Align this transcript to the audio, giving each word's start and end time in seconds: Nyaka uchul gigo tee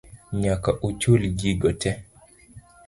Nyaka 0.41 0.69
uchul 0.87 1.21
gigo 1.37 1.69
tee 1.81 2.01